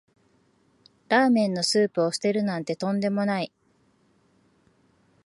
[1.09, 3.51] ラーメンのスープを捨てるなんてとんでもない